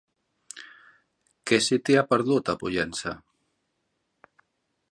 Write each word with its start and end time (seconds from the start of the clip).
Què 1.51 1.59
se 1.65 1.77
t'hi 1.89 1.97
ha 2.01 2.05
perdut, 2.13 2.51
a 2.53 2.57
Pollença? 2.63 3.13